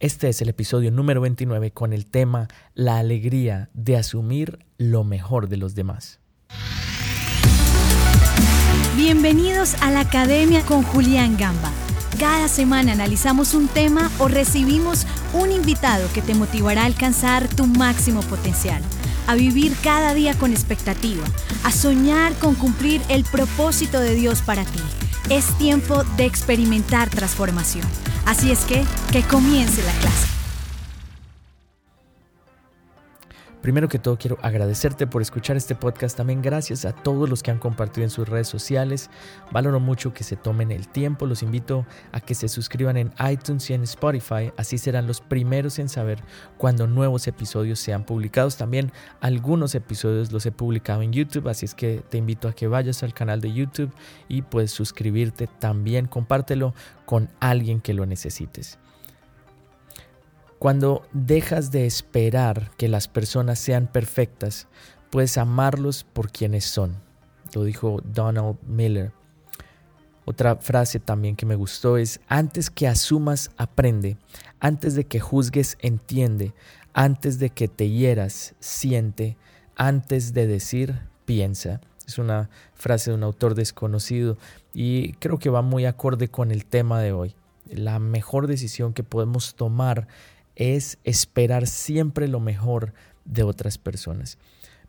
Este 0.00 0.28
es 0.28 0.40
el 0.40 0.48
episodio 0.48 0.92
número 0.92 1.20
29 1.20 1.72
con 1.72 1.92
el 1.92 2.06
tema 2.06 2.46
La 2.76 2.98
alegría 2.98 3.68
de 3.74 3.96
asumir 3.96 4.60
lo 4.76 5.02
mejor 5.02 5.48
de 5.48 5.56
los 5.56 5.74
demás. 5.74 6.20
Bienvenidos 8.96 9.74
a 9.82 9.90
la 9.90 10.00
Academia 10.00 10.62
con 10.62 10.84
Julián 10.84 11.36
Gamba. 11.36 11.72
Cada 12.16 12.46
semana 12.46 12.92
analizamos 12.92 13.54
un 13.54 13.66
tema 13.66 14.08
o 14.20 14.28
recibimos 14.28 15.04
un 15.32 15.50
invitado 15.50 16.08
que 16.14 16.22
te 16.22 16.36
motivará 16.36 16.82
a 16.82 16.86
alcanzar 16.86 17.48
tu 17.48 17.66
máximo 17.66 18.20
potencial, 18.20 18.80
a 19.26 19.34
vivir 19.34 19.74
cada 19.82 20.14
día 20.14 20.38
con 20.38 20.52
expectativa, 20.52 21.24
a 21.64 21.72
soñar 21.72 22.34
con 22.34 22.54
cumplir 22.54 23.02
el 23.08 23.24
propósito 23.24 23.98
de 23.98 24.14
Dios 24.14 24.42
para 24.42 24.64
ti. 24.64 24.80
Es 25.28 25.58
tiempo 25.58 26.04
de 26.16 26.24
experimentar 26.24 27.10
transformación. 27.10 27.84
Así 28.28 28.50
es 28.50 28.66
que, 28.66 28.84
que 29.10 29.22
comience 29.22 29.82
la 29.82 29.92
clase. 30.00 30.37
Primero 33.62 33.88
que 33.88 33.98
todo 33.98 34.16
quiero 34.16 34.38
agradecerte 34.40 35.08
por 35.08 35.20
escuchar 35.20 35.56
este 35.56 35.74
podcast. 35.74 36.16
También 36.16 36.42
gracias 36.42 36.84
a 36.84 36.92
todos 36.92 37.28
los 37.28 37.42
que 37.42 37.50
han 37.50 37.58
compartido 37.58 38.04
en 38.04 38.10
sus 38.10 38.28
redes 38.28 38.46
sociales. 38.46 39.10
Valoro 39.50 39.80
mucho 39.80 40.14
que 40.14 40.22
se 40.22 40.36
tomen 40.36 40.70
el 40.70 40.86
tiempo. 40.86 41.26
Los 41.26 41.42
invito 41.42 41.84
a 42.12 42.20
que 42.20 42.36
se 42.36 42.48
suscriban 42.48 42.96
en 42.96 43.12
iTunes 43.28 43.68
y 43.70 43.74
en 43.74 43.82
Spotify. 43.82 44.52
Así 44.56 44.78
serán 44.78 45.08
los 45.08 45.20
primeros 45.20 45.80
en 45.80 45.88
saber 45.88 46.22
cuando 46.56 46.86
nuevos 46.86 47.26
episodios 47.26 47.80
sean 47.80 48.04
publicados. 48.04 48.56
También 48.56 48.92
algunos 49.20 49.74
episodios 49.74 50.30
los 50.30 50.46
he 50.46 50.52
publicado 50.52 51.02
en 51.02 51.12
YouTube. 51.12 51.48
Así 51.48 51.66
es 51.66 51.74
que 51.74 52.02
te 52.08 52.18
invito 52.18 52.46
a 52.46 52.52
que 52.52 52.68
vayas 52.68 53.02
al 53.02 53.12
canal 53.12 53.40
de 53.40 53.52
YouTube 53.52 53.92
y 54.28 54.42
puedes 54.42 54.70
suscribirte 54.70 55.48
también. 55.48 56.06
Compártelo 56.06 56.74
con 57.06 57.28
alguien 57.40 57.80
que 57.80 57.92
lo 57.92 58.06
necesites. 58.06 58.78
Cuando 60.58 61.06
dejas 61.12 61.70
de 61.70 61.86
esperar 61.86 62.72
que 62.76 62.88
las 62.88 63.06
personas 63.06 63.60
sean 63.60 63.86
perfectas, 63.86 64.66
puedes 65.10 65.38
amarlos 65.38 66.04
por 66.04 66.32
quienes 66.32 66.64
son. 66.64 66.96
Lo 67.54 67.62
dijo 67.62 68.00
Donald 68.04 68.56
Miller. 68.66 69.12
Otra 70.24 70.56
frase 70.56 71.00
también 71.00 71.36
que 71.36 71.46
me 71.46 71.54
gustó 71.54 71.96
es, 71.96 72.20
antes 72.28 72.70
que 72.70 72.88
asumas, 72.88 73.50
aprende. 73.56 74.18
Antes 74.60 74.94
de 74.94 75.04
que 75.04 75.20
juzgues, 75.20 75.78
entiende. 75.80 76.52
Antes 76.92 77.38
de 77.38 77.50
que 77.50 77.68
te 77.68 77.88
hieras, 77.88 78.54
siente. 78.58 79.36
Antes 79.76 80.34
de 80.34 80.46
decir, 80.46 81.00
piensa. 81.24 81.80
Es 82.06 82.18
una 82.18 82.50
frase 82.74 83.10
de 83.10 83.16
un 83.16 83.22
autor 83.22 83.54
desconocido 83.54 84.38
y 84.74 85.12
creo 85.14 85.38
que 85.38 85.50
va 85.50 85.62
muy 85.62 85.84
acorde 85.84 86.28
con 86.28 86.50
el 86.50 86.64
tema 86.64 87.00
de 87.00 87.12
hoy. 87.12 87.34
La 87.70 87.98
mejor 87.98 88.46
decisión 88.46 88.94
que 88.94 89.04
podemos 89.04 89.54
tomar 89.54 90.08
es 90.58 90.98
esperar 91.04 91.66
siempre 91.66 92.28
lo 92.28 92.40
mejor 92.40 92.92
de 93.24 93.44
otras 93.44 93.78
personas. 93.78 94.36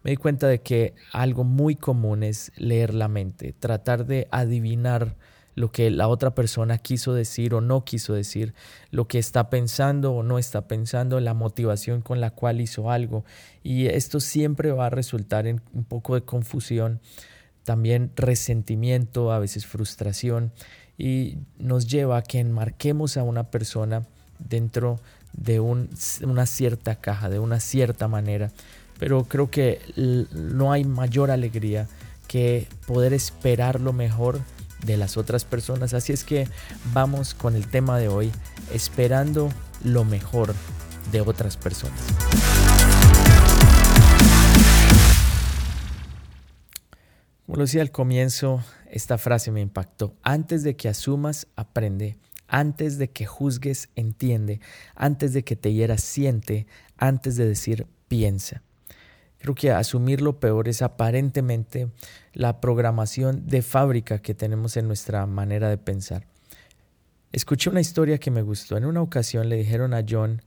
Me 0.03 0.11
di 0.11 0.17
cuenta 0.17 0.47
de 0.47 0.61
que 0.61 0.95
algo 1.13 1.43
muy 1.43 1.75
común 1.75 2.23
es 2.23 2.51
leer 2.57 2.93
la 2.93 3.07
mente, 3.07 3.53
tratar 3.53 4.05
de 4.05 4.27
adivinar 4.31 5.15
lo 5.55 5.71
que 5.71 5.91
la 5.91 6.07
otra 6.07 6.33
persona 6.33 6.77
quiso 6.77 7.13
decir 7.13 7.53
o 7.53 7.59
no 7.59 7.83
quiso 7.83 8.13
decir, 8.13 8.53
lo 8.91 9.09
que 9.09 9.19
está 9.19 9.49
pensando 9.49 10.13
o 10.13 10.23
no 10.23 10.39
está 10.39 10.67
pensando, 10.67 11.19
la 11.19 11.33
motivación 11.33 12.01
con 12.01 12.21
la 12.21 12.31
cual 12.31 12.61
hizo 12.61 12.89
algo. 12.89 13.25
Y 13.61 13.87
esto 13.87 14.21
siempre 14.21 14.71
va 14.71 14.85
a 14.85 14.89
resultar 14.89 15.47
en 15.47 15.61
un 15.73 15.83
poco 15.83 16.15
de 16.15 16.21
confusión, 16.21 17.01
también 17.63 18.11
resentimiento, 18.15 19.33
a 19.33 19.39
veces 19.39 19.65
frustración, 19.65 20.53
y 20.97 21.39
nos 21.57 21.87
lleva 21.87 22.17
a 22.17 22.23
que 22.23 22.39
enmarquemos 22.39 23.17
a 23.17 23.23
una 23.23 23.51
persona 23.51 24.07
dentro 24.39 24.95
de 24.95 24.99
una 25.61 26.45
cierta 26.45 26.95
caja, 26.95 27.29
de 27.29 27.39
una 27.39 27.59
cierta 27.59 28.07
manera. 28.07 28.51
Pero 28.99 29.23
creo 29.25 29.49
que 29.49 29.79
no 29.95 30.71
hay 30.71 30.83
mayor 30.83 31.31
alegría 31.31 31.87
que 32.27 32.67
poder 32.85 33.13
esperar 33.13 33.79
lo 33.79 33.93
mejor 33.93 34.39
de 34.85 34.97
las 34.97 35.17
otras 35.17 35.45
personas. 35.45 35.93
Así 35.93 36.13
es 36.13 36.23
que 36.23 36.47
vamos 36.93 37.33
con 37.33 37.55
el 37.55 37.67
tema 37.67 37.97
de 37.97 38.07
hoy, 38.07 38.31
esperando 38.73 39.51
lo 39.83 40.03
mejor 40.05 40.53
de 41.11 41.21
otras 41.21 41.57
personas. 41.57 41.99
Como 47.45 47.57
lo 47.57 47.63
decía 47.63 47.81
al 47.81 47.91
comienzo, 47.91 48.63
esta 48.91 49.17
frase 49.17 49.51
me 49.51 49.61
impactó. 49.61 50.13
Antes 50.21 50.61
de 50.61 50.75
que 50.75 50.87
asumas, 50.87 51.47
aprende. 51.55 52.17
Antes 52.49 52.97
de 52.97 53.11
que 53.11 53.25
juzgues, 53.25 53.89
entiende. 53.95 54.59
Antes 54.95 55.33
de 55.33 55.43
que 55.43 55.55
te 55.55 55.71
hieras, 55.71 56.01
siente. 56.01 56.65
Antes 56.97 57.37
de 57.37 57.47
decir, 57.47 57.87
piensa. 58.07 58.63
Creo 59.37 59.55
que 59.55 59.71
asumir 59.71 60.21
lo 60.21 60.39
peor 60.39 60.67
es 60.67 60.81
aparentemente 60.81 61.89
la 62.33 62.59
programación 62.59 63.47
de 63.47 63.61
fábrica 63.61 64.19
que 64.19 64.33
tenemos 64.33 64.75
en 64.75 64.87
nuestra 64.87 65.25
manera 65.27 65.69
de 65.69 65.77
pensar. 65.77 66.25
Escuché 67.31 67.69
una 67.69 67.79
historia 67.79 68.17
que 68.17 68.31
me 68.31 68.41
gustó. 68.41 68.75
En 68.75 68.85
una 68.85 69.01
ocasión 69.01 69.47
le 69.47 69.55
dijeron 69.55 69.93
a 69.93 70.03
John 70.07 70.41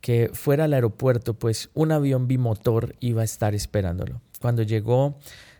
que 0.00 0.30
fuera 0.34 0.64
al 0.64 0.74
aeropuerto, 0.74 1.34
pues 1.34 1.70
un 1.72 1.92
avión 1.92 2.26
bimotor 2.26 2.96
iba 3.00 3.22
a 3.22 3.24
estar 3.24 3.54
esperándolo. 3.54 4.20
Cuando 4.40 4.62
llegó 4.62 5.18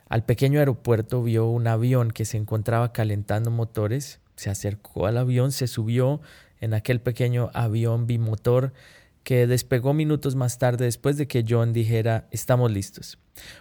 al 0.08 0.26
pequeño 0.26 0.58
aeropuerto 0.58 1.22
vio 1.22 1.46
un 1.46 1.66
avión 1.66 2.10
que 2.10 2.26
se 2.26 2.36
encontraba 2.36 2.92
calentando 2.92 3.50
motores 3.50 4.20
se 4.36 4.50
acercó 4.50 5.06
al 5.06 5.18
avión, 5.18 5.52
se 5.52 5.66
subió 5.66 6.20
en 6.60 6.74
aquel 6.74 7.00
pequeño 7.00 7.50
avión 7.52 8.06
bimotor 8.06 8.72
que 9.22 9.46
despegó 9.46 9.94
minutos 9.94 10.36
más 10.36 10.58
tarde 10.58 10.84
después 10.84 11.16
de 11.16 11.26
que 11.26 11.44
John 11.48 11.72
dijera 11.72 12.28
estamos 12.30 12.70
listos. 12.70 13.18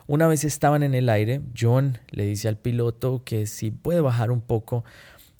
Una 0.07 0.27
vez 0.27 0.43
estaban 0.43 0.83
en 0.83 0.93
el 0.93 1.09
aire, 1.09 1.41
John 1.57 1.97
le 2.11 2.25
dice 2.25 2.47
al 2.47 2.57
piloto 2.57 3.23
que 3.23 3.47
si 3.47 3.71
puede 3.71 4.01
bajar 4.01 4.29
un 4.29 4.41
poco 4.41 4.83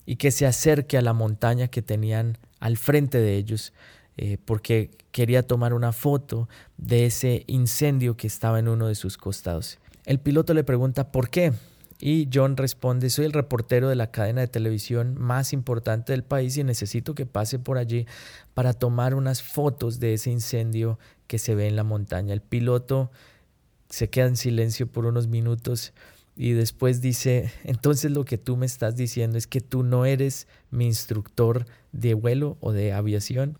y 0.05 0.15
que 0.15 0.31
se 0.31 0.45
acerque 0.45 0.97
a 0.97 1.01
la 1.01 1.13
montaña 1.13 1.67
que 1.67 1.81
tenían 1.81 2.37
al 2.59 2.77
frente 2.77 3.19
de 3.19 3.35
ellos, 3.35 3.73
eh, 4.17 4.37
porque 4.43 4.91
quería 5.11 5.43
tomar 5.43 5.73
una 5.73 5.91
foto 5.91 6.47
de 6.77 7.05
ese 7.05 7.43
incendio 7.47 8.15
que 8.15 8.27
estaba 8.27 8.59
en 8.59 8.67
uno 8.67 8.87
de 8.87 8.95
sus 8.95 9.17
costados. 9.17 9.79
El 10.05 10.19
piloto 10.19 10.53
le 10.53 10.63
pregunta 10.63 11.11
por 11.11 11.29
qué 11.29 11.53
y 12.05 12.27
John 12.33 12.57
responde, 12.57 13.09
soy 13.09 13.23
el 13.23 13.31
reportero 13.31 13.87
de 13.87 13.95
la 13.95 14.11
cadena 14.11 14.41
de 14.41 14.49
televisión 14.49 15.15
más 15.17 15.53
importante 15.53 16.11
del 16.11 16.25
país 16.25 16.57
y 16.57 16.63
necesito 16.65 17.15
que 17.15 17.25
pase 17.25 17.59
por 17.59 17.77
allí 17.77 18.07
para 18.53 18.73
tomar 18.73 19.15
unas 19.15 19.41
fotos 19.41 20.01
de 20.01 20.15
ese 20.15 20.29
incendio 20.29 20.99
que 21.27 21.39
se 21.39 21.55
ve 21.55 21.65
en 21.65 21.77
la 21.77 21.85
montaña. 21.85 22.33
El 22.33 22.41
piloto 22.41 23.09
se 23.87 24.09
queda 24.09 24.25
en 24.25 24.35
silencio 24.35 24.85
por 24.85 25.05
unos 25.05 25.27
minutos 25.27 25.93
y 26.35 26.51
después 26.51 26.99
dice, 26.99 27.53
entonces 27.63 28.11
lo 28.11 28.25
que 28.25 28.37
tú 28.37 28.57
me 28.57 28.65
estás 28.65 28.97
diciendo 28.97 29.37
es 29.37 29.47
que 29.47 29.61
tú 29.61 29.83
no 29.83 30.05
eres 30.05 30.49
mi 30.71 30.87
instructor 30.87 31.67
de 31.93 32.15
vuelo 32.15 32.57
o 32.59 32.73
de 32.73 32.91
aviación. 32.91 33.59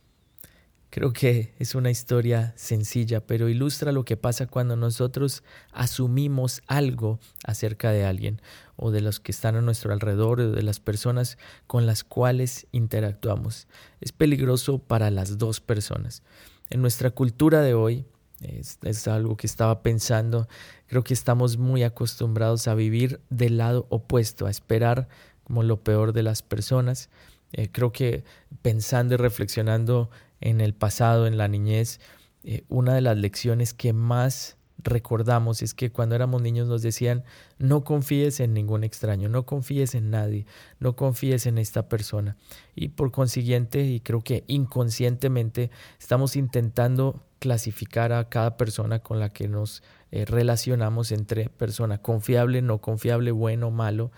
Creo 0.94 1.12
que 1.12 1.56
es 1.58 1.74
una 1.74 1.90
historia 1.90 2.54
sencilla, 2.56 3.26
pero 3.26 3.50
ilustra 3.50 3.92
lo 3.92 4.06
que 4.06 4.16
pasa 4.16 4.46
cuando 4.46 4.76
nosotros 4.76 5.42
asumimos 5.72 6.62
algo 6.68 7.20
acerca 7.44 7.92
de 7.92 8.06
alguien 8.06 8.40
o 8.76 8.92
de 8.92 9.02
los 9.02 9.20
que 9.20 9.32
están 9.32 9.56
a 9.56 9.62
nuestro 9.62 9.92
alrededor 9.92 10.40
o 10.40 10.52
de 10.52 10.62
las 10.62 10.80
personas 10.80 11.40
con 11.66 11.88
las 11.88 12.04
cuales 12.04 12.68
interactuamos. 12.72 13.68
Es 14.02 14.12
peligroso 14.12 14.78
para 14.78 15.10
las 15.10 15.40
dos 15.40 15.62
personas. 15.62 16.22
En 16.70 16.84
nuestra 16.84 17.10
cultura 17.10 17.62
de 17.62 17.74
hoy, 17.74 18.06
es, 18.42 19.08
algo 19.08 19.36
que 19.36 19.48
estaba 19.48 19.82
pensando, 19.82 20.48
creo 20.86 21.04
que 21.04 21.16
estamos 21.16 21.58
muy 21.58 21.82
acostumbrados 21.82 22.68
a 22.68 22.76
vivir 22.76 23.20
del 23.32 23.58
lado 23.58 23.88
opuesto, 23.90 24.46
a 24.46 24.52
esperar 24.52 25.08
como 25.44 25.64
lo 25.64 25.84
peor 25.84 26.14
de 26.14 26.22
las 26.22 26.44
personas. 26.44 27.10
Eh, 27.52 27.70
creo 27.72 27.92
que 27.92 28.24
pensando 28.62 29.16
y 29.16 29.18
reflexionando 29.18 30.12
en 30.44 30.60
el 30.60 30.74
pasado, 30.74 31.26
en 31.26 31.38
la 31.38 31.48
niñez, 31.48 32.00
eh, 32.44 32.66
una 32.68 32.94
de 32.94 33.02
las 33.02 33.18
lecciones 33.18 33.74
que 33.74 33.94
más 33.94 34.58
recordamos 34.78 35.62
es 35.62 35.74
que 35.74 35.92
cuando 35.92 36.16
éramos 36.16 36.42
niños 36.42 36.68
nos 36.68 36.82
decían, 36.82 37.24
no 37.58 37.86
confíes 37.86 38.42
en 38.42 38.54
ningún 38.54 38.84
extraño, 38.84 39.30
no 39.30 39.46
confíes 39.46 39.96
en 39.96 40.10
nadie, 40.10 40.46
no 40.80 40.98
confíes 40.98 41.46
en 41.46 41.58
esta 41.58 41.88
persona. 41.88 42.36
Y 42.76 42.90
por 42.90 43.12
consiguiente, 43.12 43.86
y 43.86 44.02
creo 44.02 44.22
que 44.22 44.44
inconscientemente, 44.48 45.72
estamos 45.98 46.36
intentando 46.36 47.24
clasificar 47.40 48.12
a 48.12 48.28
cada 48.28 48.58
persona 48.58 49.00
con 49.00 49.22
la 49.22 49.30
que 49.30 49.48
nos 49.48 49.82
eh, 50.12 50.26
relacionamos 50.26 51.14
entre 51.14 51.48
persona 51.48 52.00
confiable, 52.00 52.62
no 52.62 52.80
confiable, 52.80 53.32
bueno, 53.32 53.72
malo. 53.72 54.12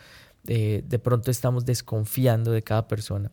Eh, 0.47 0.83
de 0.88 1.00
pronto 1.00 1.29
estamos 1.29 1.65
desconfiando 1.65 2.51
de 2.51 2.63
cada 2.63 2.88
persona. 2.88 3.31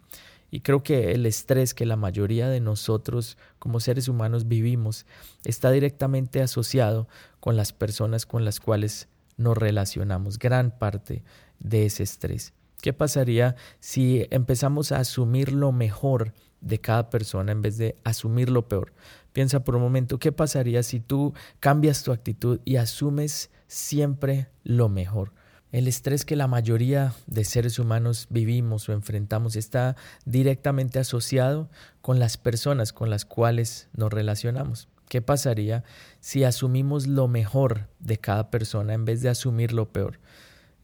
Y 0.53 0.61
creo 0.61 0.85
que 0.85 1.11
el 1.11 1.27
estrés 1.27 1.75
que 1.75 1.87
la 1.87 1.97
mayoría 1.97 2.49
de 2.49 2.61
nosotros 2.61 3.37
como 3.59 3.81
seres 3.81 4.07
humanos 4.07 4.47
vivimos 4.47 5.07
está 5.45 5.73
directamente 5.73 6.41
asociado 6.41 7.09
con 7.41 7.57
las 7.57 7.73
personas 7.73 8.27
con 8.27 8.45
las 8.45 8.61
cuales 8.61 9.09
nos 9.37 9.59
relacionamos, 9.59 10.39
gran 10.39 10.79
parte 10.79 11.25
de 11.59 11.87
ese 11.87 12.05
estrés. 12.05 12.53
¿Qué 12.81 12.93
pasaría 12.93 13.57
si 13.81 14.29
empezamos 14.31 14.93
a 14.93 14.99
asumir 14.99 15.53
lo 15.53 15.73
mejor 15.73 16.33
de 16.63 16.81
cada 16.81 17.11
persona 17.11 17.53
en 17.53 17.61
vez 17.61 17.77
de 17.77 17.97
asumir 18.05 18.49
lo 18.49 18.69
peor. 18.69 18.95
Piensa 19.33 19.65
por 19.65 19.77
un 19.77 19.83
momento, 19.83 20.19
¿qué 20.19 20.33
pasaría 20.33 20.83
si 20.83 21.01
tú 21.01 21.35
cambias 21.61 22.03
tu 22.03 22.13
actitud 22.13 22.61
y 22.65 22.77
asumes 22.77 23.51
siempre 23.67 24.49
lo 24.63 24.89
mejor? 24.89 25.33
El 25.73 25.89
estrés 25.89 26.27
que 26.27 26.37
la 26.37 26.49
mayoría 26.49 27.15
de 27.27 27.47
seres 27.47 27.79
humanos 27.79 28.27
vivimos 28.29 28.89
o 28.89 28.93
enfrentamos 28.93 29.57
está 29.57 29.97
directamente 30.27 30.99
asociado 30.99 31.71
con 32.03 32.19
las 32.19 32.37
personas 32.37 32.93
con 32.93 33.09
las 33.09 33.25
cuales 33.25 33.89
nos 33.95 34.13
relacionamos. 34.13 34.89
¿Qué 35.09 35.23
pasaría 35.23 35.83
si 36.21 36.45
asumimos 36.45 37.07
lo 37.07 37.27
mejor 37.27 37.89
de 38.01 38.19
cada 38.19 38.51
persona 38.51 38.93
en 38.93 39.07
vez 39.07 39.23
de 39.23 39.31
asumir 39.31 39.73
lo 39.73 39.91
peor? 39.91 40.21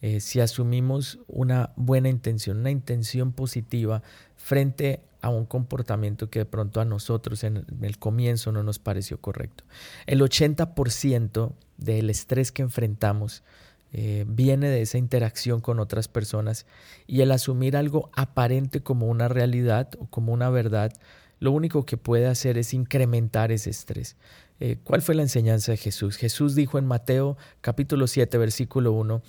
Eh, 0.01 0.21
si 0.21 0.41
asumimos 0.41 1.19
una 1.27 1.71
buena 1.77 2.09
intención, 2.09 2.59
una 2.59 2.71
intención 2.71 3.33
positiva 3.33 4.03
frente 4.37 5.01
a 5.21 5.29
un 5.29 5.45
comportamiento 5.45 6.31
que 6.31 6.39
de 6.39 6.45
pronto 6.47 6.81
a 6.81 6.87
nosotros 6.87 7.45
en 7.45 7.67
el 7.83 7.99
comienzo 7.99 8.53
no 8.53 8.63
nos 8.63 8.79
pareció 8.79 9.21
correcto. 9.21 9.65
El 10.07 10.23
80% 10.23 11.53
del 11.77 12.09
estrés 12.09 12.53
que 12.53 12.63
enfrentamos 12.63 13.43
eh, 13.93 14.25
viene 14.29 14.69
de 14.69 14.83
esa 14.83 14.99
interacción 14.99 15.61
con 15.61 15.81
otras 15.81 16.09
personas 16.09 16.67
y 17.07 17.23
el 17.23 17.31
asumir 17.31 17.77
algo 17.77 18.11
aparente 18.15 18.83
como 18.83 19.07
una 19.07 19.29
realidad 19.29 19.91
o 19.99 20.07
como 20.07 20.33
una 20.33 20.51
verdad, 20.51 20.93
lo 21.41 21.53
único 21.53 21.87
que 21.87 21.97
puede 21.97 22.27
hacer 22.27 22.59
es 22.59 22.75
incrementar 22.75 23.53
ese 23.53 23.71
estrés. 23.71 24.17
Eh, 24.61 24.77
¿Cuál 24.85 25.03
fue 25.03 25.15
la 25.15 25.23
enseñanza 25.23 25.73
de 25.73 25.79
Jesús? 25.79 26.17
Jesús 26.17 26.55
dijo 26.55 26.79
en 26.79 26.87
Mateo 26.87 27.37
capítulo 27.61 28.07
7 28.07 28.37
versículo 28.39 28.93
1, 28.93 29.23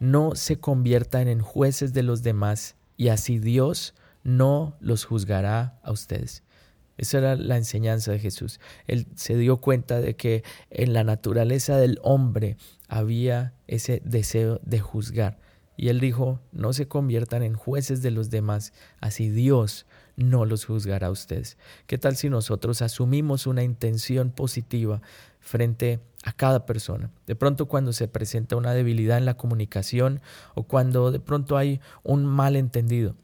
no 0.00 0.34
se 0.34 0.58
conviertan 0.58 1.28
en 1.28 1.40
jueces 1.40 1.92
de 1.92 2.02
los 2.02 2.22
demás 2.22 2.76
y 2.96 3.08
así 3.08 3.38
Dios 3.38 3.94
no 4.24 4.76
los 4.80 5.04
juzgará 5.04 5.78
a 5.82 5.92
ustedes. 5.92 6.42
Esa 7.00 7.16
era 7.16 7.34
la 7.34 7.56
enseñanza 7.56 8.12
de 8.12 8.18
Jesús. 8.18 8.60
Él 8.86 9.06
se 9.16 9.34
dio 9.34 9.56
cuenta 9.56 10.02
de 10.02 10.16
que 10.16 10.44
en 10.68 10.92
la 10.92 11.02
naturaleza 11.02 11.78
del 11.78 11.98
hombre 12.02 12.58
había 12.88 13.54
ese 13.68 14.02
deseo 14.04 14.60
de 14.64 14.80
juzgar. 14.80 15.38
Y 15.78 15.88
él 15.88 15.98
dijo, 15.98 16.40
no 16.52 16.74
se 16.74 16.88
conviertan 16.88 17.42
en 17.42 17.54
jueces 17.54 18.02
de 18.02 18.10
los 18.10 18.28
demás, 18.28 18.74
así 19.00 19.30
Dios 19.30 19.86
no 20.16 20.44
los 20.44 20.66
juzgará 20.66 21.06
a 21.06 21.10
ustedes. 21.10 21.56
¿Qué 21.86 21.96
tal 21.96 22.16
si 22.16 22.28
nosotros 22.28 22.82
asumimos 22.82 23.46
una 23.46 23.62
intención 23.62 24.30
positiva 24.30 25.00
frente 25.38 26.00
a 26.24 26.34
cada 26.34 26.66
persona? 26.66 27.10
De 27.26 27.34
pronto 27.34 27.64
cuando 27.64 27.94
se 27.94 28.08
presenta 28.08 28.56
una 28.56 28.74
debilidad 28.74 29.16
en 29.16 29.24
la 29.24 29.38
comunicación 29.38 30.20
o 30.54 30.64
cuando 30.64 31.10
de 31.12 31.20
pronto 31.20 31.56
hay 31.56 31.80
un 32.02 32.26
malentendido, 32.26 33.16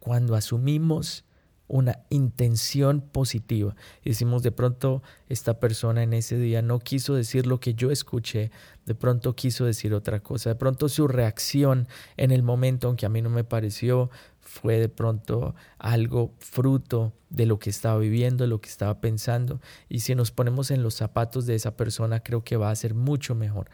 cuando 0.00 0.34
asumimos 0.34 1.26
una 1.68 2.00
intención 2.08 3.00
positiva. 3.00 3.76
Decimos, 4.04 4.42
de 4.42 4.52
pronto 4.52 5.02
esta 5.28 5.60
persona 5.60 6.02
en 6.02 6.14
ese 6.14 6.38
día 6.38 6.62
no 6.62 6.78
quiso 6.78 7.14
decir 7.14 7.46
lo 7.46 7.60
que 7.60 7.74
yo 7.74 7.90
escuché, 7.90 8.50
de 8.86 8.94
pronto 8.94 9.36
quiso 9.36 9.66
decir 9.66 9.94
otra 9.94 10.20
cosa, 10.20 10.50
de 10.50 10.56
pronto 10.56 10.88
su 10.88 11.06
reacción 11.06 11.86
en 12.16 12.30
el 12.30 12.42
momento, 12.42 12.88
aunque 12.88 13.06
a 13.06 13.10
mí 13.10 13.22
no 13.22 13.30
me 13.30 13.44
pareció, 13.44 14.10
fue 14.40 14.78
de 14.78 14.88
pronto 14.88 15.54
algo 15.78 16.34
fruto 16.38 17.12
de 17.28 17.44
lo 17.44 17.58
que 17.58 17.68
estaba 17.68 17.98
viviendo, 17.98 18.44
de 18.44 18.48
lo 18.48 18.62
que 18.62 18.70
estaba 18.70 19.00
pensando. 19.00 19.60
Y 19.90 20.00
si 20.00 20.14
nos 20.14 20.30
ponemos 20.30 20.70
en 20.70 20.82
los 20.82 20.94
zapatos 20.94 21.44
de 21.44 21.54
esa 21.54 21.76
persona, 21.76 22.20
creo 22.20 22.42
que 22.42 22.56
va 22.56 22.70
a 22.70 22.76
ser 22.76 22.94
mucho 22.94 23.34
mejor. 23.34 23.68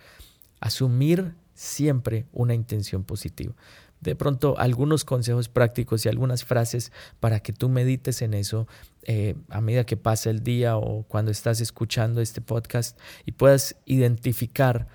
Asumir 0.59 1.35
siempre 1.55 2.27
una 2.33 2.55
intención 2.55 3.05
positiva 3.05 3.55
de 4.05 4.15
pronto 4.15 4.59
algunos 4.59 5.05
consejos 5.05 5.49
prácticos 5.49 6.05
y 6.05 6.09
algunas 6.09 6.45
frases 6.45 6.93
para 7.21 7.41
que 7.41 7.53
tú 7.53 7.69
medites 7.69 8.23
en 8.23 8.35
eso 8.35 8.69
eh, 9.05 9.35
a 9.49 9.61
medida 9.61 9.85
que 9.85 9.97
pasa 9.97 10.31
el 10.31 10.43
día 10.43 10.77
o 10.77 11.05
cuando 11.05 11.31
estás 11.31 11.61
escuchando 11.61 12.21
este 12.21 12.41
podcast 12.41 12.99
y 13.25 13.33
puedas 13.33 13.77
identificar 13.87 14.87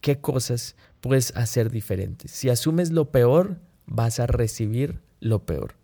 qué 0.00 0.20
cosas 0.20 0.76
puedes 1.00 1.34
hacer 1.36 1.70
diferentes. 1.70 2.30
Si 2.30 2.50
asumes 2.50 2.90
lo 2.90 3.10
peor, 3.10 3.58
vas 3.86 4.20
a 4.20 4.26
recibir 4.26 5.00
lo 5.20 5.44
peor. 5.44 5.74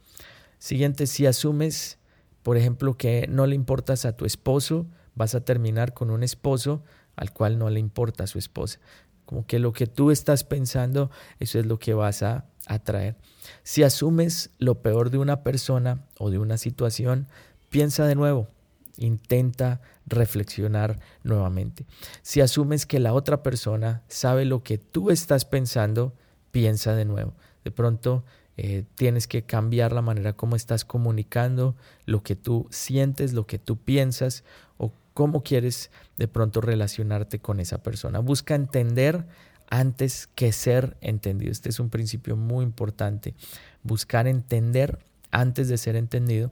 Siguiente, 0.58 1.06
si 1.06 1.26
asumes, 1.26 1.98
por 2.42 2.56
ejemplo, 2.56 2.96
que 2.96 3.26
no 3.28 3.46
le 3.46 3.54
importas 3.54 4.04
a 4.04 4.16
tu 4.16 4.24
esposo, 4.24 4.86
vas 5.14 5.34
a 5.34 5.44
terminar 5.44 5.94
con 5.94 6.10
un 6.10 6.22
esposo 6.22 6.82
al 7.16 7.32
cual 7.32 7.58
no 7.58 7.70
le 7.70 7.80
importa 7.80 8.24
a 8.24 8.26
su 8.26 8.38
esposa. 8.38 8.78
Como 9.24 9.46
que 9.46 9.58
lo 9.58 9.72
que 9.72 9.86
tú 9.86 10.10
estás 10.10 10.44
pensando, 10.44 11.10
eso 11.38 11.58
es 11.58 11.66
lo 11.66 11.78
que 11.78 11.94
vas 11.94 12.22
a 12.22 12.46
atraer. 12.66 13.16
Si 13.62 13.82
asumes 13.82 14.50
lo 14.58 14.82
peor 14.82 15.10
de 15.10 15.18
una 15.18 15.42
persona 15.42 16.04
o 16.18 16.30
de 16.30 16.38
una 16.38 16.58
situación, 16.58 17.28
piensa 17.68 18.06
de 18.06 18.14
nuevo, 18.14 18.48
intenta 18.96 19.80
reflexionar 20.06 21.00
nuevamente. 21.22 21.86
Si 22.22 22.40
asumes 22.40 22.86
que 22.86 23.00
la 23.00 23.12
otra 23.12 23.42
persona 23.42 24.02
sabe 24.08 24.44
lo 24.44 24.62
que 24.62 24.78
tú 24.78 25.10
estás 25.10 25.44
pensando, 25.44 26.14
piensa 26.50 26.94
de 26.94 27.04
nuevo. 27.04 27.34
De 27.64 27.70
pronto 27.70 28.24
eh, 28.56 28.84
tienes 28.94 29.26
que 29.26 29.42
cambiar 29.42 29.92
la 29.92 30.02
manera 30.02 30.34
como 30.34 30.54
estás 30.54 30.84
comunicando 30.84 31.74
lo 32.06 32.22
que 32.22 32.36
tú 32.36 32.68
sientes, 32.70 33.32
lo 33.32 33.46
que 33.46 33.58
tú 33.58 33.76
piensas 33.76 34.44
o 34.76 34.92
cómo 35.12 35.42
quieres 35.42 35.90
de 36.16 36.28
pronto 36.28 36.60
relacionarte 36.60 37.40
con 37.40 37.58
esa 37.58 37.82
persona. 37.82 38.20
Busca 38.20 38.54
entender 38.54 39.26
antes 39.68 40.28
que 40.34 40.52
ser 40.52 40.96
entendido. 41.00 41.50
Este 41.50 41.68
es 41.68 41.80
un 41.80 41.90
principio 41.90 42.36
muy 42.36 42.64
importante. 42.64 43.34
Buscar 43.82 44.26
entender 44.26 44.98
antes 45.30 45.68
de 45.68 45.78
ser 45.78 45.96
entendido. 45.96 46.50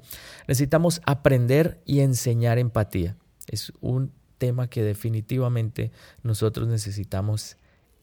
Necesitamos 0.49 1.01
aprender 1.07 1.81
y 1.87 2.01
enseñar 2.01 2.59
empatía. 2.59 3.17
Es 3.47 3.73
un 3.81 4.13
tema 4.39 4.69
que 4.69 4.83
definitivamente 4.83 5.93
nosotros 6.23 6.67
necesitamos 6.69 7.57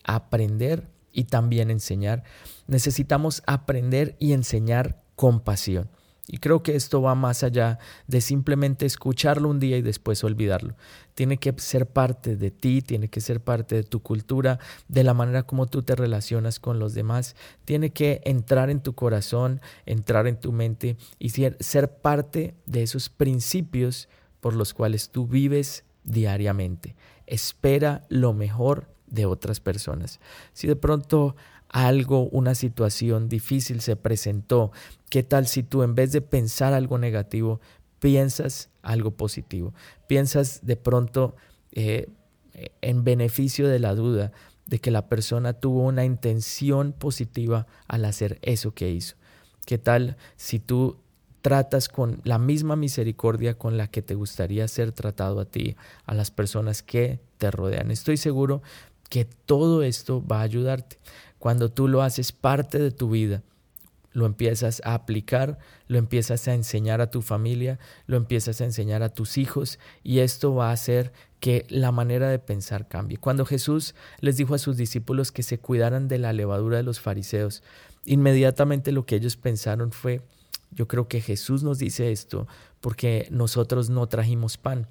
aprender 0.04 0.88
y 1.12 1.26
también 1.26 1.70
enseñar. 1.70 2.24
Necesitamos 2.68 3.44
aprender 3.46 4.16
y 4.20 4.34
enseñar 4.34 5.02
compasión. 5.16 5.90
Y 6.32 6.38
creo 6.38 6.62
que 6.62 6.76
esto 6.76 7.02
va 7.02 7.16
más 7.16 7.42
allá 7.42 7.80
de 8.06 8.22
simplemente 8.22 8.86
escucharlo 8.86 9.50
un 9.50 9.60
día 9.60 9.78
y 9.78 9.82
después 9.82 10.24
olvidarlo. 10.24 10.76
Tiene 11.16 11.38
que 11.38 11.56
ser 11.58 11.88
parte 11.88 12.36
de 12.36 12.52
ti, 12.52 12.84
tiene 12.84 13.08
que 13.08 13.20
ser 13.20 13.42
parte 13.42 13.74
de 13.74 13.84
tu 13.84 14.02
cultura, 14.02 14.60
de 14.88 15.04
la 15.04 15.16
manera 15.16 15.42
como 15.42 15.66
tú 15.66 15.82
te 15.82 15.96
relacionas 15.96 16.60
con 16.60 16.78
los 16.78 16.94
demás. 16.94 17.36
Tiene 17.66 17.90
que 17.90 18.22
entrar 18.26 18.70
en 18.70 18.82
tu 18.82 18.94
corazón, 18.94 19.60
entrar 19.88 20.28
en 20.28 20.40
tu 20.40 20.52
mente 20.52 20.98
y 21.18 21.30
ser, 21.30 21.58
ser 21.62 21.98
parte 21.98 22.54
de 22.68 22.84
esos 22.84 23.10
principios 23.10 24.08
por 24.40 24.54
los 24.54 24.76
cuales 24.76 25.10
tú 25.10 25.26
vives 25.26 25.84
diariamente. 26.04 26.96
Espera 27.26 28.06
lo 28.08 28.34
mejor 28.34 28.88
de 29.10 29.26
otras 29.26 29.60
personas. 29.60 30.20
Si 30.54 30.68
de 30.68 30.76
pronto 30.76 31.36
algo, 31.70 32.30
una 32.30 32.56
situación 32.56 33.30
difícil 33.30 33.82
se 33.82 33.96
presentó, 33.96 34.72
¿qué 35.10 35.24
tal 35.24 35.48
si 35.48 35.64
tú 35.64 35.84
en 35.84 35.96
vez 35.96 36.12
de 36.12 36.22
pensar 36.22 36.74
algo 36.74 36.98
negativo, 36.98 37.60
piensas 38.00 38.70
algo 38.82 39.12
positivo? 39.12 39.74
Piensas 40.08 40.66
de 40.66 40.76
pronto 40.76 41.36
eh, 41.72 42.10
en 42.82 43.04
beneficio 43.04 43.68
de 43.68 43.80
la 43.80 43.94
duda 43.94 44.32
de 44.66 44.80
que 44.80 44.92
la 44.92 45.08
persona 45.08 45.54
tuvo 45.54 45.84
una 45.84 46.06
intención 46.06 46.94
positiva 46.94 47.68
al 47.88 48.06
hacer 48.06 48.38
eso 48.42 48.74
que 48.74 48.92
hizo. 48.92 49.16
¿Qué 49.66 49.78
tal 49.78 50.18
si 50.36 50.60
tú 50.60 50.98
tratas 51.42 51.90
con 51.90 52.22
la 52.24 52.38
misma 52.38 52.76
misericordia 52.76 53.58
con 53.58 53.78
la 53.78 53.88
que 53.88 54.02
te 54.02 54.16
gustaría 54.16 54.68
ser 54.68 54.92
tratado 54.92 55.40
a 55.40 55.46
ti, 55.46 55.76
a 56.06 56.14
las 56.14 56.32
personas 56.32 56.84
que 56.84 57.20
te 57.38 57.50
rodean? 57.50 57.92
Estoy 57.92 58.18
seguro 58.18 58.62
que 59.10 59.26
todo 59.26 59.84
esto 59.84 60.26
va 60.26 60.40
a 60.40 60.44
ayudarte. 60.44 60.98
Cuando 61.40 61.70
tú 61.70 61.88
lo 61.88 62.02
haces 62.02 62.32
parte 62.32 62.80
de 62.80 62.92
tu 62.92 63.10
vida, 63.10 63.44
lo 64.12 64.26
empiezas 64.26 64.82
a 64.86 64.94
aplicar, 64.94 65.60
lo 65.88 65.98
empiezas 65.98 66.48
a 66.48 66.54
enseñar 66.54 67.02
a 67.02 67.12
tu 67.12 67.22
familia, 67.22 67.80
lo 68.08 68.18
empiezas 68.18 68.62
a 68.62 68.66
enseñar 68.66 69.04
a 69.04 69.10
tus 69.10 69.38
hijos 69.38 69.80
y 70.04 70.20
esto 70.20 70.54
va 70.56 70.70
a 70.70 70.74
hacer 70.74 71.12
que 71.40 71.66
la 71.70 71.92
manera 71.92 72.30
de 72.30 72.40
pensar 72.40 72.88
cambie. 72.88 73.18
Cuando 73.18 73.46
Jesús 73.46 73.96
les 74.20 74.38
dijo 74.38 74.56
a 74.56 74.60
sus 74.60 74.78
discípulos 74.78 75.32
que 75.32 75.44
se 75.44 75.60
cuidaran 75.60 76.08
de 76.08 76.18
la 76.18 76.34
levadura 76.34 76.78
de 76.78 76.84
los 76.84 77.00
fariseos, 77.00 77.64
inmediatamente 78.06 78.92
lo 78.92 79.06
que 79.06 79.16
ellos 79.16 79.38
pensaron 79.38 79.92
fue, 79.92 80.22
yo 80.72 80.88
creo 80.88 81.08
que 81.08 81.22
Jesús 81.22 81.64
nos 81.64 81.80
dice 81.80 82.12
esto 82.12 82.48
porque 82.82 83.28
nosotros 83.32 83.90
no 83.90 84.08
trajimos 84.08 84.58
pan. 84.58 84.88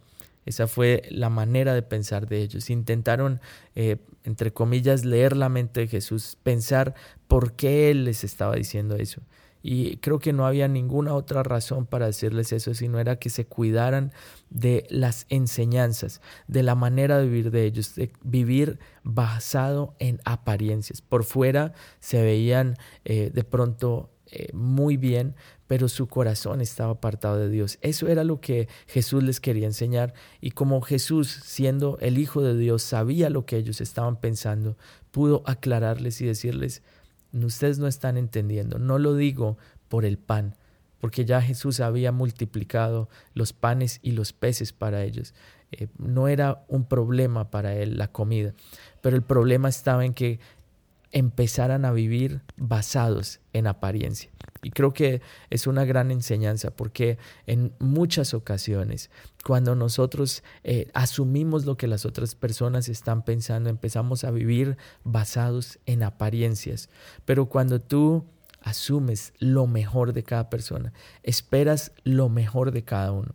Esa 0.48 0.66
fue 0.66 1.02
la 1.10 1.28
manera 1.28 1.74
de 1.74 1.82
pensar 1.82 2.26
de 2.26 2.40
ellos. 2.40 2.70
Intentaron, 2.70 3.40
eh, 3.74 3.98
entre 4.24 4.50
comillas, 4.50 5.04
leer 5.04 5.36
la 5.36 5.50
mente 5.50 5.80
de 5.80 5.88
Jesús, 5.88 6.38
pensar 6.42 6.94
por 7.26 7.52
qué 7.52 7.90
Él 7.90 8.04
les 8.04 8.24
estaba 8.24 8.56
diciendo 8.56 8.96
eso. 8.96 9.20
Y 9.62 9.98
creo 9.98 10.20
que 10.20 10.32
no 10.32 10.46
había 10.46 10.66
ninguna 10.66 11.12
otra 11.12 11.42
razón 11.42 11.84
para 11.84 12.06
decirles 12.06 12.52
eso, 12.52 12.72
sino 12.72 12.98
era 12.98 13.16
que 13.16 13.28
se 13.28 13.44
cuidaran 13.44 14.12
de 14.48 14.86
las 14.88 15.26
enseñanzas, 15.28 16.22
de 16.46 16.62
la 16.62 16.74
manera 16.74 17.18
de 17.18 17.26
vivir 17.26 17.50
de 17.50 17.64
ellos, 17.66 17.94
de 17.94 18.10
vivir 18.22 18.78
basado 19.02 19.94
en 19.98 20.20
apariencias. 20.24 21.02
Por 21.02 21.24
fuera 21.24 21.74
se 22.00 22.22
veían 22.22 22.78
eh, 23.04 23.30
de 23.34 23.44
pronto 23.44 24.08
eh, 24.30 24.48
muy 24.52 24.96
bien, 24.96 25.34
pero 25.66 25.88
su 25.88 26.06
corazón 26.06 26.60
estaba 26.60 26.92
apartado 26.92 27.38
de 27.38 27.48
Dios. 27.48 27.78
Eso 27.80 28.08
era 28.08 28.24
lo 28.24 28.40
que 28.40 28.68
Jesús 28.86 29.22
les 29.22 29.40
quería 29.40 29.66
enseñar 29.66 30.14
y 30.40 30.50
como 30.50 30.80
Jesús, 30.80 31.28
siendo 31.28 31.98
el 32.00 32.18
Hijo 32.18 32.42
de 32.42 32.56
Dios, 32.56 32.82
sabía 32.82 33.30
lo 33.30 33.46
que 33.46 33.56
ellos 33.56 33.80
estaban 33.80 34.16
pensando, 34.20 34.76
pudo 35.10 35.42
aclararles 35.46 36.20
y 36.20 36.26
decirles, 36.26 36.82
ustedes 37.32 37.78
no 37.78 37.86
están 37.86 38.16
entendiendo, 38.16 38.78
no 38.78 38.98
lo 38.98 39.14
digo 39.14 39.56
por 39.88 40.04
el 40.04 40.18
pan, 40.18 40.56
porque 41.00 41.24
ya 41.24 41.40
Jesús 41.40 41.80
había 41.80 42.12
multiplicado 42.12 43.08
los 43.34 43.52
panes 43.52 44.00
y 44.02 44.12
los 44.12 44.32
peces 44.32 44.72
para 44.72 45.04
ellos. 45.04 45.34
Eh, 45.70 45.88
no 45.98 46.28
era 46.28 46.64
un 46.68 46.84
problema 46.86 47.50
para 47.50 47.74
él 47.74 47.98
la 47.98 48.08
comida, 48.08 48.54
pero 49.00 49.16
el 49.16 49.22
problema 49.22 49.68
estaba 49.68 50.04
en 50.04 50.14
que 50.14 50.40
empezaran 51.12 51.84
a 51.84 51.92
vivir 51.92 52.42
basados 52.56 53.40
en 53.52 53.66
apariencia. 53.66 54.30
Y 54.62 54.70
creo 54.70 54.92
que 54.92 55.22
es 55.50 55.66
una 55.66 55.84
gran 55.84 56.10
enseñanza 56.10 56.70
porque 56.70 57.18
en 57.46 57.72
muchas 57.78 58.34
ocasiones 58.34 59.10
cuando 59.44 59.74
nosotros 59.74 60.42
eh, 60.64 60.90
asumimos 60.94 61.64
lo 61.64 61.76
que 61.76 61.86
las 61.86 62.04
otras 62.04 62.34
personas 62.34 62.88
están 62.88 63.24
pensando, 63.24 63.70
empezamos 63.70 64.24
a 64.24 64.30
vivir 64.30 64.76
basados 65.04 65.78
en 65.86 66.02
apariencias. 66.02 66.90
Pero 67.24 67.46
cuando 67.46 67.80
tú 67.80 68.26
asumes 68.62 69.32
lo 69.38 69.66
mejor 69.66 70.12
de 70.12 70.24
cada 70.24 70.50
persona, 70.50 70.92
esperas 71.22 71.92
lo 72.04 72.28
mejor 72.28 72.72
de 72.72 72.84
cada 72.84 73.12
uno, 73.12 73.34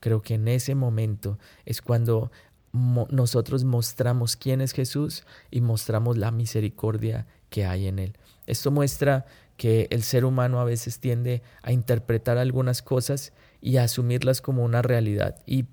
creo 0.00 0.22
que 0.22 0.34
en 0.34 0.48
ese 0.48 0.74
momento 0.74 1.38
es 1.64 1.80
cuando 1.80 2.30
nosotros 2.74 3.62
mostramos 3.62 4.34
quién 4.36 4.60
es 4.60 4.72
Jesús 4.72 5.24
y 5.50 5.60
mostramos 5.60 6.16
la 6.16 6.32
misericordia 6.32 7.26
que 7.48 7.64
hay 7.64 7.86
en 7.86 8.00
él. 8.00 8.16
Esto 8.46 8.72
muestra 8.72 9.26
que 9.56 9.86
el 9.90 10.02
ser 10.02 10.24
humano 10.24 10.60
a 10.60 10.64
veces 10.64 10.98
tiende 10.98 11.42
a 11.62 11.70
interpretar 11.70 12.36
algunas 12.36 12.82
cosas 12.82 13.32
y 13.60 13.76
a 13.76 13.84
asumirlas 13.84 14.40
como 14.40 14.64
una 14.64 14.82
realidad 14.82 15.36
y 15.46 15.66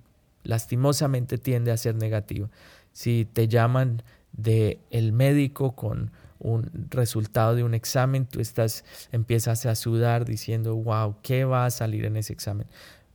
lastimosamente 0.43 1.39
tiende 1.39 1.72
a 1.72 1.77
ser 1.77 1.96
negativo. 1.96 2.51
Si 2.93 3.27
te 3.34 3.48
llaman 3.48 4.03
de 4.31 4.79
el 4.91 5.12
médico 5.12 5.75
con 5.75 6.12
un 6.38 6.70
resultado 6.91 7.55
de 7.55 7.63
un 7.63 7.74
examen, 7.74 8.27
tú 8.27 8.39
estás 8.39 8.86
empiezas 9.12 9.65
a 9.65 9.74
sudar 9.74 10.25
diciendo, 10.25 10.75
"Wow, 10.75 11.15
¿qué 11.24 11.46
va 11.46 11.65
a 11.65 11.72
salir 11.72 12.05
en 12.05 12.17
ese 12.17 12.34
examen?" 12.34 12.67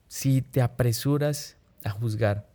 Si 0.08 0.42
te 0.42 0.60
apresuras 0.60 1.56
a 1.84 1.90
juzgar, 1.90 2.46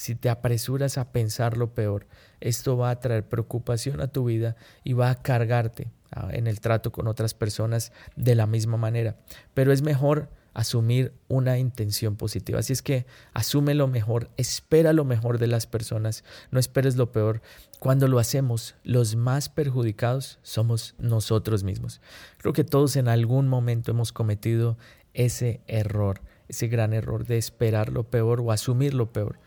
si 0.00 0.14
te 0.14 0.30
apresuras 0.30 0.96
a 0.96 1.12
pensar 1.12 1.58
lo 1.58 1.74
peor, 1.74 2.06
esto 2.40 2.78
va 2.78 2.88
a 2.88 3.00
traer 3.00 3.28
preocupación 3.28 4.00
a 4.00 4.08
tu 4.08 4.24
vida 4.24 4.56
y 4.82 4.94
va 4.94 5.10
a 5.10 5.20
cargarte 5.20 5.90
ah, 6.10 6.30
en 6.32 6.46
el 6.46 6.60
trato 6.60 6.90
con 6.90 7.06
otras 7.06 7.34
personas 7.34 7.92
de 8.16 8.34
la 8.34 8.46
misma 8.46 8.78
manera. 8.78 9.18
Pero 9.52 9.74
es 9.74 9.82
mejor 9.82 10.30
asumir 10.54 11.12
una 11.28 11.58
intención 11.58 12.16
positiva. 12.16 12.60
Así 12.60 12.72
es 12.72 12.80
que 12.80 13.04
asume 13.34 13.74
lo 13.74 13.88
mejor, 13.88 14.30
espera 14.38 14.94
lo 14.94 15.04
mejor 15.04 15.36
de 15.36 15.48
las 15.48 15.66
personas, 15.66 16.24
no 16.50 16.58
esperes 16.58 16.96
lo 16.96 17.12
peor. 17.12 17.42
Cuando 17.78 18.08
lo 18.08 18.18
hacemos, 18.18 18.76
los 18.82 19.16
más 19.16 19.50
perjudicados 19.50 20.38
somos 20.40 20.94
nosotros 20.98 21.62
mismos. 21.62 22.00
Creo 22.38 22.54
que 22.54 22.64
todos 22.64 22.96
en 22.96 23.08
algún 23.08 23.48
momento 23.48 23.90
hemos 23.90 24.12
cometido 24.12 24.78
ese 25.12 25.60
error, 25.66 26.22
ese 26.48 26.68
gran 26.68 26.94
error 26.94 27.26
de 27.26 27.36
esperar 27.36 27.92
lo 27.92 28.04
peor 28.04 28.40
o 28.40 28.50
asumir 28.50 28.94
lo 28.94 29.12
peor. 29.12 29.38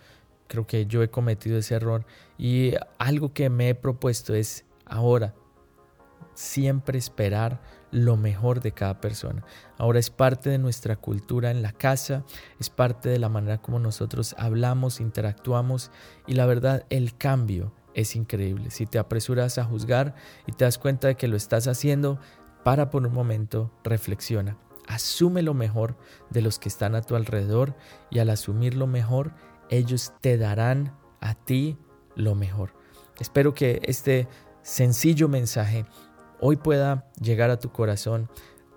Creo 0.47 0.67
que 0.67 0.85
yo 0.85 1.03
he 1.03 1.09
cometido 1.09 1.57
ese 1.57 1.75
error 1.75 2.05
y 2.37 2.73
algo 2.99 3.33
que 3.33 3.49
me 3.49 3.69
he 3.69 3.75
propuesto 3.75 4.33
es 4.35 4.65
ahora 4.85 5.33
siempre 6.33 6.97
esperar 6.97 7.61
lo 7.91 8.17
mejor 8.17 8.61
de 8.61 8.71
cada 8.71 8.99
persona. 8.99 9.43
Ahora 9.77 9.99
es 9.99 10.09
parte 10.09 10.49
de 10.49 10.57
nuestra 10.57 10.95
cultura 10.95 11.51
en 11.51 11.61
la 11.61 11.71
casa, 11.71 12.25
es 12.59 12.69
parte 12.69 13.09
de 13.09 13.19
la 13.19 13.29
manera 13.29 13.59
como 13.59 13.79
nosotros 13.79 14.35
hablamos, 14.37 14.99
interactuamos 14.99 15.91
y 16.25 16.33
la 16.33 16.45
verdad 16.45 16.85
el 16.89 17.15
cambio 17.15 17.73
es 17.93 18.15
increíble. 18.15 18.71
Si 18.71 18.85
te 18.85 18.97
apresuras 18.97 19.57
a 19.57 19.65
juzgar 19.65 20.15
y 20.47 20.53
te 20.53 20.65
das 20.65 20.77
cuenta 20.77 21.07
de 21.07 21.15
que 21.15 21.27
lo 21.27 21.37
estás 21.37 21.67
haciendo, 21.67 22.19
para 22.63 22.89
por 22.89 23.05
un 23.05 23.13
momento, 23.13 23.71
reflexiona. 23.83 24.57
Asume 24.87 25.41
lo 25.43 25.53
mejor 25.53 25.97
de 26.29 26.41
los 26.41 26.59
que 26.59 26.69
están 26.69 26.95
a 26.95 27.01
tu 27.01 27.15
alrededor 27.15 27.75
y 28.09 28.19
al 28.19 28.29
asumir 28.29 28.75
lo 28.75 28.87
mejor, 28.87 29.33
ellos 29.73 30.13
te 30.21 30.37
darán 30.37 30.95
a 31.19 31.35
ti 31.35 31.77
lo 32.15 32.35
mejor. 32.35 32.73
Espero 33.19 33.53
que 33.53 33.81
este 33.83 34.27
sencillo 34.61 35.27
mensaje 35.27 35.85
hoy 36.39 36.57
pueda 36.57 37.09
llegar 37.19 37.49
a 37.49 37.59
tu 37.59 37.71
corazón, 37.71 38.29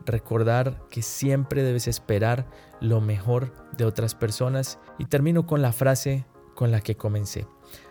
recordar 0.04 0.82
que 0.90 1.02
siempre 1.02 1.62
debes 1.62 1.88
esperar 1.88 2.46
lo 2.80 3.00
mejor 3.00 3.52
de 3.76 3.84
otras 3.84 4.14
personas 4.14 4.78
y 4.98 5.06
termino 5.06 5.46
con 5.46 5.62
la 5.62 5.72
frase 5.72 6.26
con 6.54 6.70
la 6.70 6.80
que 6.80 6.96
comencé. 6.96 7.46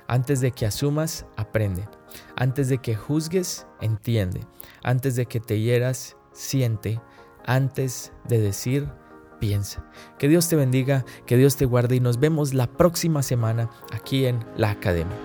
Antes 0.08 0.40
de 0.40 0.52
que 0.52 0.66
asumas, 0.66 1.26
aprende. 1.36 1.88
Antes 2.36 2.70
de 2.70 2.78
que 2.78 2.96
juzgues, 2.96 3.68
entiende. 3.82 4.42
Antes 4.84 5.16
de 5.16 5.26
que 5.26 5.40
te 5.40 5.60
hieras, 5.60 6.16
siente. 6.32 7.02
Antes 7.46 8.12
de 8.28 8.40
decir, 8.40 8.90
Que 10.18 10.28
Dios 10.28 10.50
te 10.50 10.56
bendiga, 10.56 11.06
que 11.26 11.38
Dios 11.38 11.56
te 11.56 11.66
guarde 11.66 11.96
y 11.96 12.00
nos 12.00 12.20
vemos 12.20 12.54
la 12.54 12.68
próxima 12.68 13.24
semana 13.24 13.70
aquí 13.92 14.26
en 14.26 14.46
la 14.58 14.72
Academia. 14.72 15.16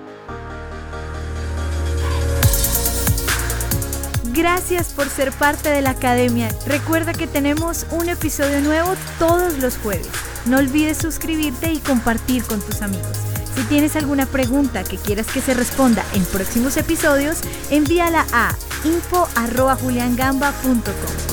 Gracias 4.33 4.93
por 4.93 5.09
ser 5.09 5.33
parte 5.33 5.71
de 5.71 5.83
la 5.83 5.91
Academia. 5.91 6.49
Recuerda 6.67 7.13
que 7.13 7.27
tenemos 7.27 7.87
un 7.91 8.09
episodio 8.09 8.61
nuevo 8.61 8.95
todos 9.19 9.59
los 9.59 9.77
jueves. 9.79 10.09
No 10.47 10.59
olvides 10.59 10.99
suscribirte 10.99 11.73
y 11.73 11.79
compartir 11.79 12.45
con 12.45 12.61
tus 12.61 12.81
amigos. 12.81 13.19
Si 13.55 13.63
tienes 13.65 13.97
alguna 13.97 14.27
pregunta 14.27 14.85
que 14.85 14.97
quieras 14.97 15.27
que 15.27 15.41
se 15.41 15.55
responda 15.55 16.05
en 16.15 16.25
próximos 16.25 16.77
episodios, 16.77 17.41
envíala 17.71 18.25
a 18.33 18.55
info.juliangamba.com. 18.85 21.30